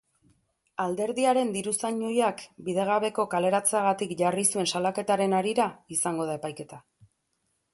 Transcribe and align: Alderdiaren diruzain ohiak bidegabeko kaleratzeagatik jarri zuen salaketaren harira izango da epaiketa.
Alderdiaren 0.83 1.51
diruzain 1.55 1.99
ohiak 2.07 2.41
bidegabeko 2.69 3.25
kaleratzeagatik 3.35 4.15
jarri 4.23 4.47
zuen 4.55 4.71
salaketaren 4.73 5.37
harira 5.43 5.69
izango 5.99 6.27
da 6.31 6.41
epaiketa. 6.41 6.81